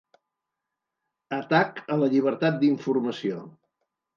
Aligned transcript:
Atac 1.37 1.83
a 1.97 1.99
la 2.05 2.09
llibertat 2.15 2.59
d’informació 2.65 3.45